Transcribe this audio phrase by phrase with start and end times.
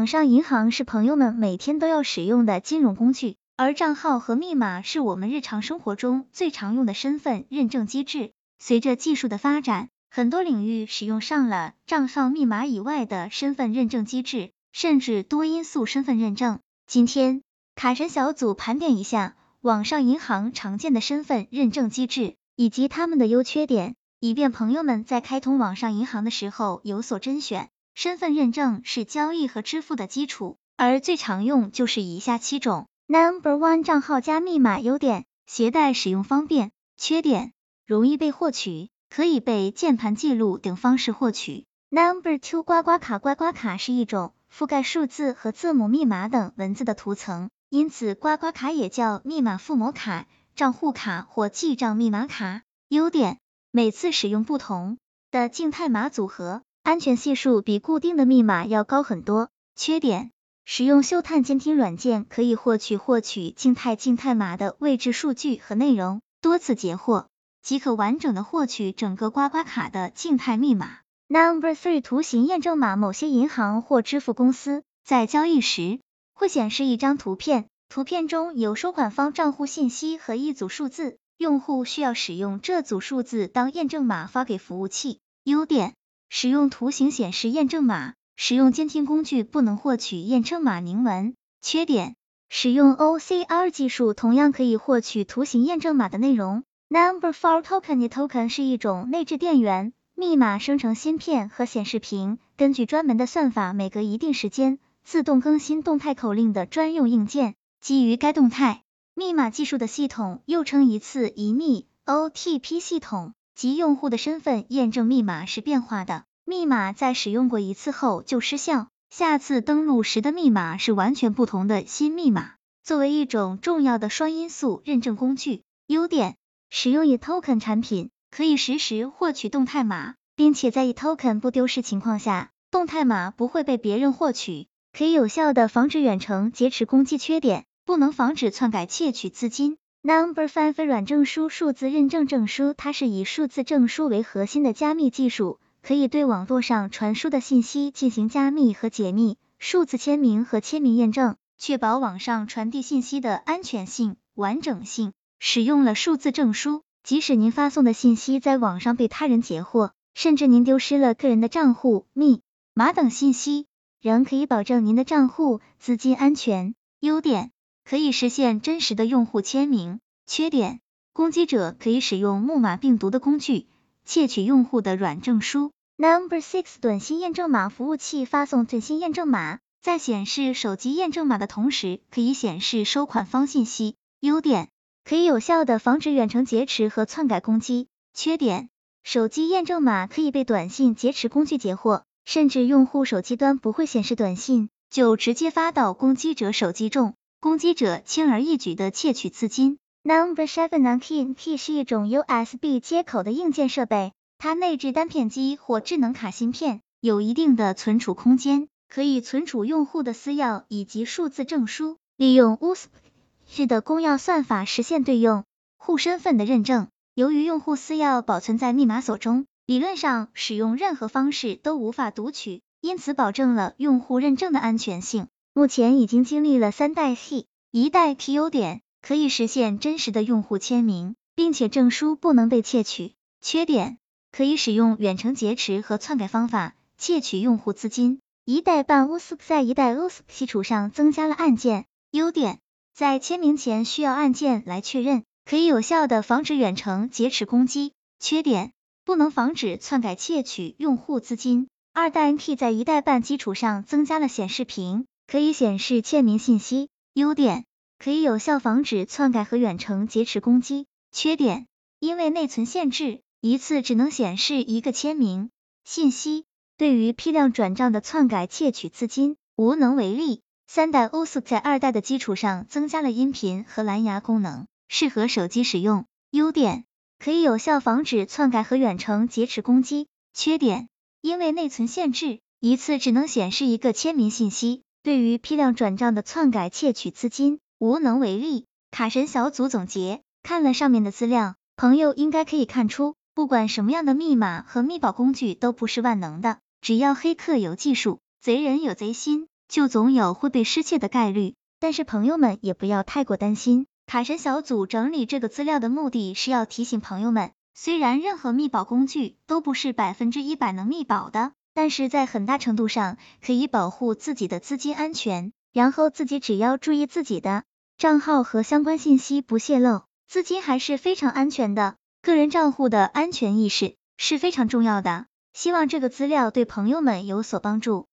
[0.00, 8.32] 网上银行是朋友们每天都要使用的金融工具，而账号和密码是我们日常生活中最常用的身份认证机制。
[8.58, 16.60] 随着技术的发展，很多领域使用上了账号密码以外的身份认证机制，甚至多因素身份认证。
[16.86, 17.42] 今天，
[17.74, 27.68] 卡神小组盘点一下网上银行常见的身份认证机制以及他们的优缺点，以便朋友们在开通网上银行的时候有所甄选。
[27.94, 32.86] 身份认证是交易和支付的基础，而最常用就是以下七种。
[33.06, 36.70] Number one，账号加密码优点：携带使用方便。
[36.96, 37.52] 缺点：
[37.86, 41.66] 容易被获取，可以被键盘记录等方式获取。
[41.88, 43.18] Number two，刮刮卡。
[43.18, 52.62] 刮刮卡是一种覆盖数字和字母、密码等文字的图层，因此刮刮卡也叫密码附魔卡、账户卡或记账密码卡。
[52.88, 53.38] 优点：
[53.72, 54.98] 每次使用不同
[55.32, 56.62] 的静态码组合。
[56.82, 59.50] 安全系数比固定的密码要高很多。
[59.76, 60.30] 缺点：
[60.64, 67.28] 使用嗅探监听软件可以获取获取静态静态码的位置数据和内容，多次截获
[67.62, 70.98] 即可完整的获取整个刮刮卡的静态密码。
[71.28, 72.96] Number three，图形验证码。
[72.96, 76.00] 某些银行或支付公司在交易时
[76.34, 85.20] 会显示一张图片，图片中有收款方账户信息和一组数字，用户需要使用这组数字当验证码发给服务器。
[85.44, 85.94] 优点。
[86.32, 91.34] 使用图形显示验证码，使用监听工具不能获取验证码明文。
[91.60, 92.14] 缺点：
[92.48, 96.62] 使用 OCR 技术同样可以获取图形验证码的内容。
[96.88, 107.56] Number four token token 是一种内置电源、密码生成芯片和显示屏，根据专门的算法，每隔一定时间自动更新动态口令的专用硬件。
[107.80, 108.84] 基于该动态
[109.14, 113.34] 密码技术的系统又称一次一密 OTP 系统。
[113.60, 122.52] 即用户的身份验证密码是变化的，密码在使用过一次后就失效，下次登录时的密码是完全不同的新密码。
[122.82, 126.36] 作为一种重要的双因素认证工具，优点：
[126.70, 137.18] 使用 eToken 产品可以实时获取动态码，并且在 eToken 不丢失情况下，动态码不会被别人获取，可以有效的防止远程劫持攻击。
[137.18, 139.76] 缺点：不能防止篡改窃取资金。
[140.02, 149.36] Number five 软证书数字认证证书，它是以数字证书为核心的加密技术，可以对网络上传输的信息进行加密和解密。
[149.58, 155.12] 数字签名和签名验证，确保网上传递信息的安全性、完整性。
[155.38, 162.40] 使用了数字证书，即使您发送的信息在网上被他人截获，甚至您丢失了个人的账户、密
[162.72, 163.66] 码等信息，
[164.00, 166.74] 仍可以保证您的账户资金安全。
[167.00, 167.52] 优点。
[167.90, 169.98] 可以实现真实的用户签名。
[170.24, 170.78] 缺点：
[171.12, 173.66] 攻击者可以使用木马病毒的工具
[174.04, 175.72] 窃取用户的软证书。
[175.96, 183.96] Number six，短信验证码服务器发送短信验证码，在显示手机验证码的同时，可以显示收款方信息。
[184.20, 184.68] 优点：
[185.04, 187.88] 可以有效的防止远程劫持和篡改攻击。
[188.14, 188.68] 缺点：
[189.02, 197.16] 手机验证码可以被短信劫持工具截获，甚至用户手机端不会显示短信，就直接发到攻击者手机中。
[197.42, 199.78] 攻击者轻而易举的窃取资金。
[200.02, 211.96] Number seven Key Key 是一种 USB 接口的硬件设备，它内置单片机或智能卡芯片，有一定的存储空间，可以存储用户的私钥以及数字证书。
[212.18, 215.44] 利用 USB 的公钥算法实现对用
[215.78, 216.88] 户身份的认证。
[217.14, 225.28] 由于用户私钥保存在密码锁中，理论上使用任何方式都无法读取，因此保证了用户认证的安全性。
[225.52, 233.14] 目前已经经历了三代 Key，一代 T 优点可以实现真实的用户签名，并且证书不能被窃取。
[233.40, 233.98] 缺点
[234.30, 238.20] 可以使用远程劫持和篡改方法窃取用户资金。
[238.44, 241.84] 一代半 OS 在一代 OS 基础上增加了按键。
[242.12, 242.60] 优点
[242.94, 247.92] 在签名前需要按键来确认，可以有效的防止远程劫持攻击。
[248.20, 248.72] 缺点
[249.04, 251.66] 不能防止篡改窃取用户资金。
[251.92, 255.06] 二代 N T 在一代半基础上增加了显示屏。
[255.30, 257.64] 可以显示签名信息，优点
[258.00, 260.88] 可以有效防止篡改和远程劫持攻击。
[261.12, 261.68] 缺点
[262.00, 265.50] 因为内存限制，一次只能显示一个签名
[265.84, 266.46] 信息，
[266.76, 270.40] 对于批量转账的篡改窃取资金无能为力。
[270.66, 276.06] 三代 OS 在二代的基础上增加了音频和蓝牙功能，适合手机使用。
[276.32, 276.86] 优点
[277.20, 280.08] 可以有效防止篡改和远程劫持攻击。
[280.34, 280.88] 缺点
[281.20, 284.82] 因为内存限制，一次只能显示一个签名信息。
[285.02, 288.66] 对于批量转账的篡改窃取资金无能为力。
[288.90, 301.54] 卡神小组总结，看了上面的资料，朋友应该可以看出，不管什么样的密码和密保工具都不是万能的，只要黑客有技术，贼人有贼心，就总有会被失窃的概率。
[301.78, 315.52] 但是朋友们也不要太过担心，卡神小组整理这个资料的目的是要提醒朋友们，虽然任何密保工具都不是百分之一百能密保的，但是在很大程度上可以保护自己的资金安全。
[315.72, 317.62] 然后自己只要注意自己的
[317.96, 321.94] 账号和相关信息不泄露，资金还是非常安全的。
[322.22, 325.26] 个人账户的安全意识是非常重要的。
[325.52, 328.08] 希望这个资料对朋友们有所帮助。